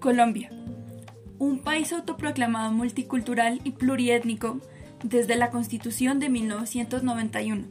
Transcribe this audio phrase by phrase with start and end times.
[0.00, 0.50] Colombia,
[1.38, 4.60] un país autoproclamado multicultural y pluriétnico
[5.04, 7.68] desde la Constitución de 1991.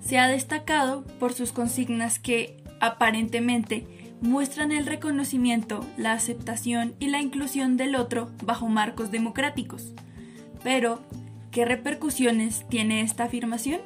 [0.00, 3.86] Se ha destacado por sus consignas que, aparentemente,
[4.20, 9.92] muestran el reconocimiento, la aceptación y la inclusión del otro bajo marcos democráticos.
[10.64, 11.02] Pero,
[11.50, 13.80] ¿qué repercusiones tiene esta afirmación?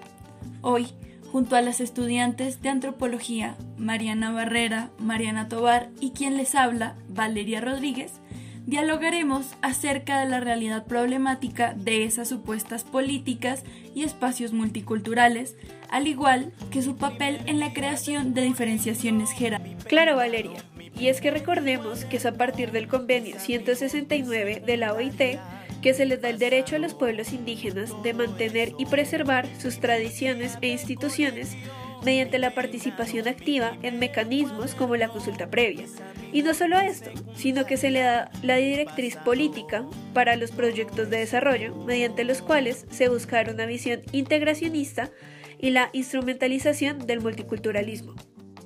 [0.62, 0.88] Hoy,
[1.32, 7.60] junto a las estudiantes de antropología Mariana Barrera, Mariana Tobar y quien les habla, Valeria
[7.60, 8.20] Rodríguez,
[8.66, 13.62] dialogaremos acerca de la realidad problemática de esas supuestas políticas
[13.94, 15.56] y espacios multiculturales,
[15.88, 19.84] al igual que su papel en la creación de diferenciaciones jerárquicas.
[19.84, 20.64] Claro, Valeria.
[20.98, 25.38] Y es que recordemos que es a partir del convenio 169 de la OIT
[25.82, 29.78] que se les da el derecho a los pueblos indígenas de mantener y preservar sus
[29.78, 31.56] tradiciones e instituciones
[32.04, 35.86] mediante la participación activa en mecanismos como la consulta previa.
[36.32, 41.10] Y no solo esto, sino que se le da la directriz política para los proyectos
[41.10, 45.10] de desarrollo mediante los cuales se busca una visión integracionista
[45.58, 48.14] y la instrumentalización del multiculturalismo.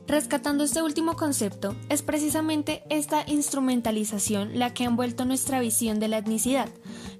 [0.06, 6.08] Rescatando este último concepto, es precisamente esta instrumentalización la que ha envuelto nuestra visión de
[6.08, 6.68] la etnicidad,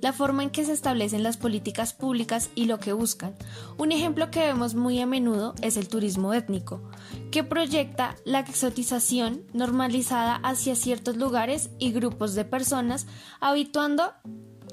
[0.00, 3.34] la forma en que se establecen las políticas públicas y lo que buscan.
[3.78, 6.82] Un ejemplo que vemos muy a menudo es el turismo étnico,
[7.30, 13.06] que proyecta la exotización normalizada hacia ciertos lugares y grupos de personas,
[13.40, 14.12] habituando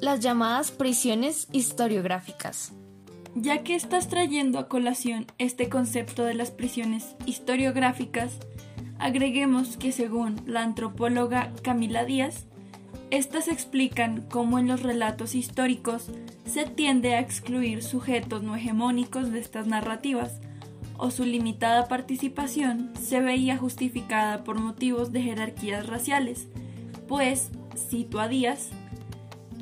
[0.01, 2.73] las llamadas prisiones historiográficas.
[3.35, 8.39] Ya que estás trayendo a colación este concepto de las prisiones historiográficas,
[8.97, 12.45] agreguemos que según la antropóloga Camila Díaz,
[13.09, 16.07] estas explican cómo en los relatos históricos
[16.45, 20.39] se tiende a excluir sujetos no hegemónicos de estas narrativas,
[20.97, 26.47] o su limitada participación se veía justificada por motivos de jerarquías raciales,
[27.07, 27.51] pues,
[27.89, 28.69] cito a Díaz,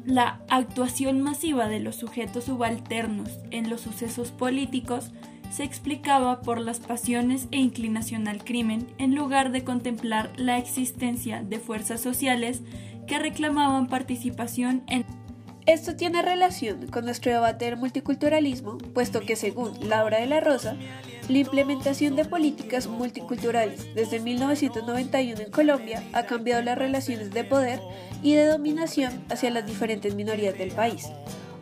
[0.06, 5.12] la actuación masiva de los sujetos subalternos en los sucesos políticos
[5.50, 11.44] se explicaba por las pasiones e inclinación al crimen en lugar de contemplar la existencia
[11.44, 12.62] de fuerzas sociales
[13.06, 15.06] que reclamaban participación en
[15.68, 20.76] esto tiene relación con nuestro debate del multiculturalismo, puesto que según Laura de la Rosa,
[21.28, 27.80] la implementación de políticas multiculturales desde 1991 en Colombia ha cambiado las relaciones de poder
[28.22, 31.10] y de dominación hacia las diferentes minorías del país,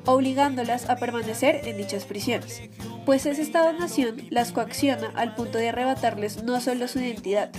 [0.06, 2.62] obligándolas a permanecer en dichas prisiones,
[3.06, 7.52] pues ese Estado-nación las coacciona al punto de arrebatarles no solo su identidad,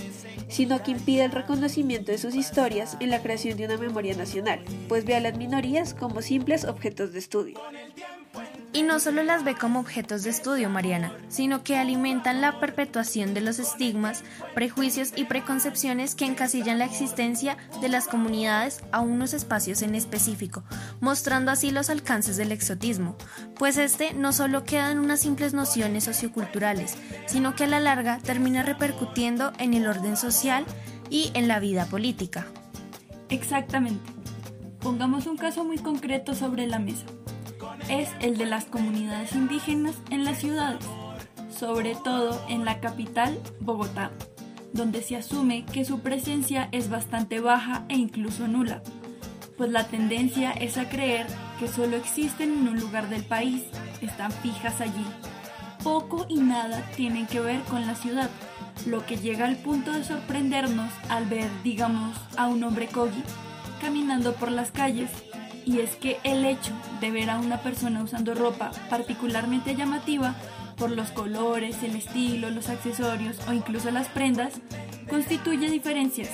[0.47, 4.61] sino que impide el reconocimiento de sus historias en la creación de una memoria nacional,
[4.87, 7.59] pues ve a las minorías como simples objetos de estudio.
[8.75, 13.33] Y no solo las ve como objetos de estudio, Mariana, sino que alimentan la perpetuación
[13.33, 19.33] de los estigmas, prejuicios y preconcepciones que encasillan la existencia de las comunidades a unos
[19.33, 20.65] espacios en específico,
[20.99, 23.15] mostrando así los alcances del exotismo,
[23.57, 26.97] pues este no solo queda en unas simples nociones socioculturales,
[27.27, 30.65] sino que a la larga termina repercutiendo en el orden social
[31.09, 32.45] y en la vida política.
[33.29, 34.11] Exactamente.
[34.81, 37.05] Pongamos un caso muy concreto sobre la mesa
[37.89, 40.83] es el de las comunidades indígenas en las ciudades,
[41.49, 44.11] sobre todo en la capital, Bogotá,
[44.73, 48.81] donde se asume que su presencia es bastante baja e incluso nula,
[49.57, 51.27] pues la tendencia es a creer
[51.59, 53.63] que solo existen en un lugar del país,
[54.01, 55.05] están fijas allí.
[55.83, 58.29] Poco y nada tienen que ver con la ciudad,
[58.87, 63.23] lo que llega al punto de sorprendernos al ver, digamos, a un hombre kogi
[63.79, 65.11] caminando por las calles
[65.65, 66.71] y es que el hecho
[67.01, 70.35] de ver a una persona usando ropa particularmente llamativa
[70.77, 74.53] por los colores, el estilo, los accesorios o incluso las prendas,
[75.09, 76.29] constituye diferencias.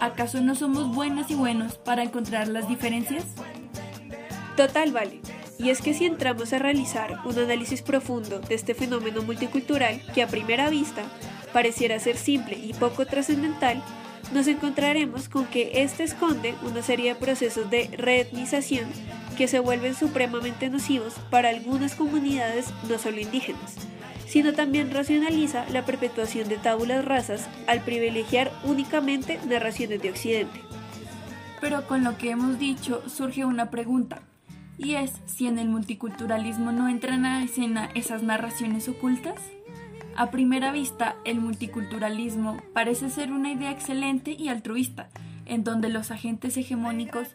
[0.00, 3.24] ¿Acaso no somos buenas y buenos para encontrar las diferencias?
[4.56, 5.20] Total, vale.
[5.58, 10.22] Y es que si entramos a realizar un análisis profundo de este fenómeno multicultural que
[10.22, 11.02] a primera vista
[11.52, 13.82] pareciera ser simple y poco trascendental,
[14.32, 18.86] nos encontraremos con que este esconde una serie de procesos de reetnización
[19.36, 23.76] que se vuelven supremamente nocivos para algunas comunidades no solo indígenas,
[24.26, 30.60] sino también racionaliza la perpetuación de tábulas razas al privilegiar únicamente narraciones de Occidente.
[31.60, 34.22] Pero con lo que hemos dicho surge una pregunta,
[34.78, 39.40] y es si en el multiculturalismo no entran a escena esas narraciones ocultas.
[40.16, 45.08] A primera vista, el multiculturalismo parece ser una idea excelente y altruista,
[45.44, 47.28] en donde los agentes hegemónicos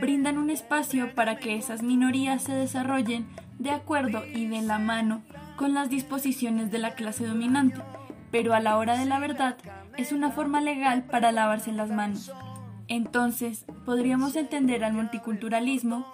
[0.00, 3.26] brindan un espacio para que esas minorías se desarrollen
[3.58, 5.22] de acuerdo y de la mano
[5.56, 7.80] con las disposiciones de la clase dominante,
[8.30, 9.56] pero a la hora de la verdad
[9.96, 12.30] es una forma legal para lavarse las manos.
[12.86, 16.06] Entonces, podríamos entender al multiculturalismo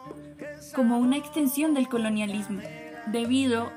[0.72, 2.60] como una extensión del colonialismo,
[3.08, 3.72] debido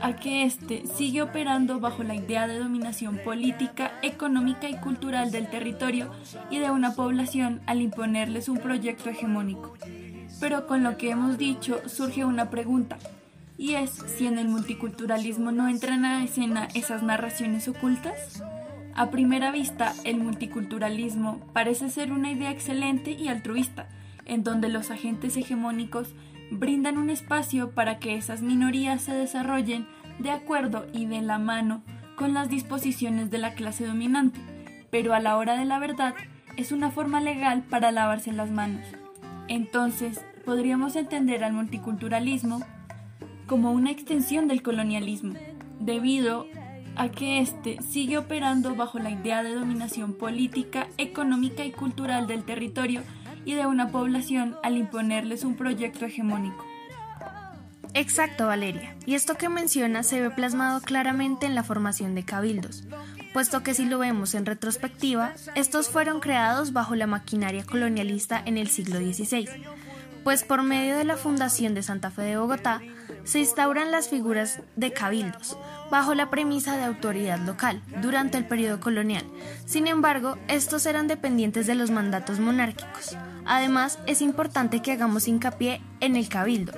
[0.00, 5.48] a que éste sigue operando bajo la idea de dominación política, económica y cultural del
[5.48, 6.10] territorio
[6.50, 9.74] y de una población al imponerles un proyecto hegemónico.
[10.40, 12.98] Pero con lo que hemos dicho surge una pregunta,
[13.58, 18.42] y es si en el multiculturalismo no entran a escena esas narraciones ocultas.
[18.94, 23.86] A primera vista, el multiculturalismo parece ser una idea excelente y altruista,
[24.24, 26.14] en donde los agentes hegemónicos
[26.50, 29.86] brindan un espacio para que esas minorías se desarrollen
[30.18, 31.82] de acuerdo y de la mano
[32.16, 34.40] con las disposiciones de la clase dominante,
[34.90, 36.14] pero a la hora de la verdad
[36.56, 38.84] es una forma legal para lavarse las manos.
[39.48, 42.60] Entonces, podríamos entender al multiculturalismo
[43.46, 45.34] como una extensión del colonialismo,
[45.80, 46.46] debido
[46.96, 52.44] a que éste sigue operando bajo la idea de dominación política, económica y cultural del
[52.44, 53.02] territorio
[53.44, 56.64] y de una población al imponerles un proyecto hegemónico.
[57.94, 58.94] Exacto, Valeria.
[59.04, 62.84] Y esto que menciona se ve plasmado claramente en la formación de cabildos,
[63.32, 68.58] puesto que si lo vemos en retrospectiva, estos fueron creados bajo la maquinaria colonialista en
[68.58, 69.48] el siglo XVI,
[70.22, 72.80] pues por medio de la fundación de Santa Fe de Bogotá,
[73.24, 75.56] se instauran las figuras de cabildos,
[75.90, 79.24] bajo la premisa de autoridad local, durante el periodo colonial.
[79.66, 83.16] Sin embargo, estos eran dependientes de los mandatos monárquicos.
[83.50, 86.72] Además, es importante que hagamos hincapié en el cabildo,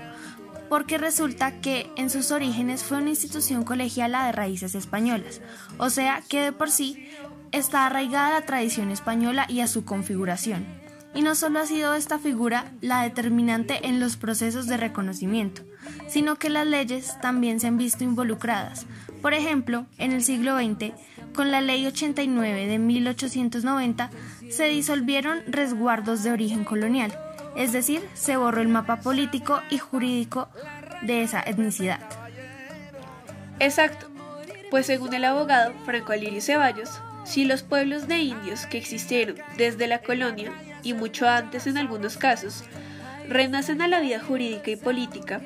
[0.70, 5.42] porque resulta que en sus orígenes fue una institución colegiala de raíces españolas,
[5.76, 7.10] o sea que de por sí
[7.50, 10.64] está arraigada a la tradición española y a su configuración.
[11.14, 15.62] Y no solo ha sido esta figura la determinante en los procesos de reconocimiento,
[16.08, 18.86] sino que las leyes también se han visto involucradas.
[19.20, 20.92] Por ejemplo, en el siglo XX,
[21.34, 24.10] con la Ley 89 de 1890,
[24.50, 27.16] se disolvieron resguardos de origen colonial,
[27.56, 30.48] es decir, se borró el mapa político y jurídico
[31.02, 32.00] de esa etnicidad.
[33.58, 34.06] Exacto,
[34.70, 39.86] pues según el abogado Franco Alirio Ceballos, si los pueblos de indios que existieron desde
[39.86, 40.52] la colonia
[40.82, 42.64] y mucho antes en algunos casos,
[43.28, 45.40] renacen a la vida jurídica y política,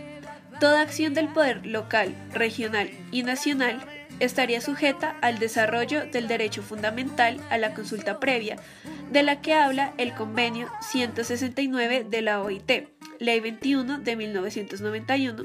[0.61, 3.85] Toda acción del poder local, regional y nacional
[4.21, 8.57] estaría sujeta al desarrollo del derecho fundamental a la consulta previa,
[9.13, 12.89] de la que habla el convenio 169 de la OIT,
[13.19, 15.45] Ley 21 de 1991,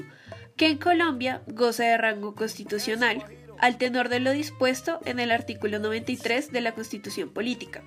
[0.56, 3.22] que en Colombia goza de rango constitucional,
[3.62, 7.82] al tenor de lo dispuesto en el artículo 93 de la Constitución Política.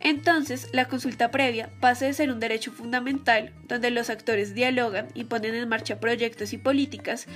[0.00, 5.24] Entonces, la consulta previa pasa de ser un derecho fundamental donde los actores dialogan y
[5.24, 7.26] ponen en marcha proyectos y políticas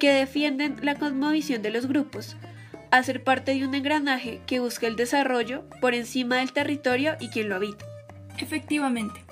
[0.00, 2.36] que defienden la cosmovisión de los grupos,
[2.90, 7.28] a ser parte de un engranaje que busca el desarrollo por encima del territorio y
[7.28, 7.84] quien lo habita.
[8.38, 9.24] Efectivamente.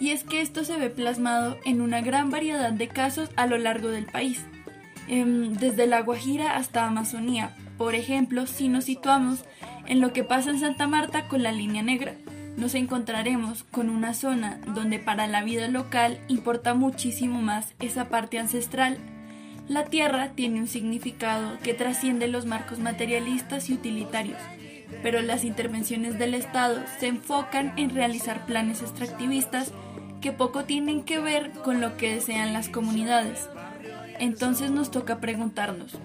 [0.00, 3.58] Y es que esto se ve plasmado en una gran variedad de casos a lo
[3.58, 4.44] largo del país,
[5.08, 7.54] desde la Guajira hasta Amazonía.
[7.78, 9.44] Por ejemplo, si nos situamos
[9.86, 12.14] en lo que pasa en Santa Marta con la línea negra,
[12.56, 18.38] nos encontraremos con una zona donde para la vida local importa muchísimo más esa parte
[18.38, 18.98] ancestral.
[19.68, 24.38] La tierra tiene un significado que trasciende los marcos materialistas y utilitarios,
[25.02, 29.72] pero las intervenciones del Estado se enfocan en realizar planes extractivistas
[30.20, 33.48] que poco tienen que ver con lo que desean las comunidades.
[34.22, 35.98] Entonces nos toca preguntarnos,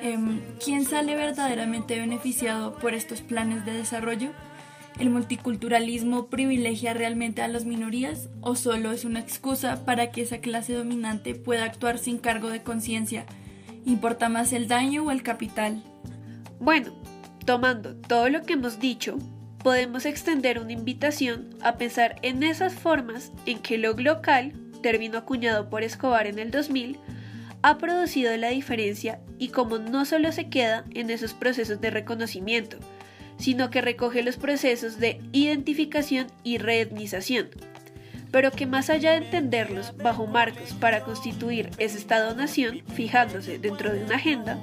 [0.00, 4.30] em, ¿quién sale verdaderamente beneficiado por estos planes de desarrollo?
[5.00, 10.38] ¿El multiculturalismo privilegia realmente a las minorías o solo es una excusa para que esa
[10.38, 13.26] clase dominante pueda actuar sin cargo de conciencia?
[13.84, 15.82] ¿Importa más el daño o el capital?
[16.60, 16.92] Bueno,
[17.46, 19.18] tomando todo lo que hemos dicho,
[19.64, 25.68] podemos extender una invitación a pensar en esas formas en que lo local, término acuñado
[25.68, 27.00] por Escobar en el 2000,
[27.66, 32.76] ha producido la diferencia y como no solo se queda en esos procesos de reconocimiento,
[33.38, 37.48] sino que recoge los procesos de identificación y reetnización,
[38.30, 44.04] pero que más allá de entenderlos bajo marcos para constituir ese Estado-nación, fijándose dentro de
[44.04, 44.60] una agenda,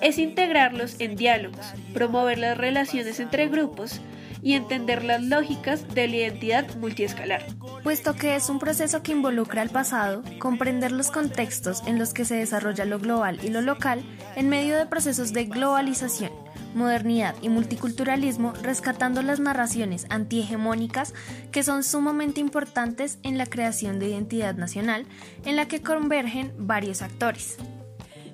[0.00, 4.00] es integrarlos en diálogos, promover las relaciones entre grupos
[4.44, 7.44] y entender las lógicas de la identidad multiescalar.
[7.82, 12.24] Puesto que es un proceso que involucra al pasado, comprender los contextos en los que
[12.24, 14.02] se desarrolla lo global y lo local
[14.36, 16.32] en medio de procesos de globalización
[16.74, 21.14] modernidad y multiculturalismo, rescatando las narraciones antihegemónicas
[21.50, 25.06] que son sumamente importantes en la creación de identidad nacional,
[25.44, 27.56] en la que convergen varios actores.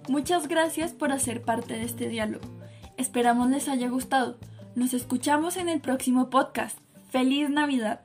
[0.09, 2.45] Muchas gracias por hacer parte de este diálogo.
[2.97, 4.39] Esperamos les haya gustado.
[4.75, 6.79] Nos escuchamos en el próximo podcast.
[7.11, 8.01] ¡Feliz Navidad!